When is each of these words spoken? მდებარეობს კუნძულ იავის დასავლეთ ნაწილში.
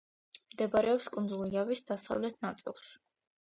მდებარეობს 0.53 1.09
კუნძულ 1.17 1.53
იავის 1.53 1.85
დასავლეთ 1.93 2.43
ნაწილში. 2.49 2.93